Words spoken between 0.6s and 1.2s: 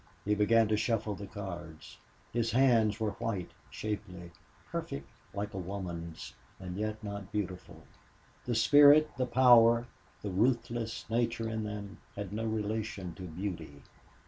to shuffle